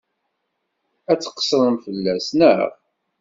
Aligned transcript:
Ad 1.11 1.19
tqeṣṣrem 1.19 1.77
fell-as, 1.85 2.27
naɣ? 2.39 2.69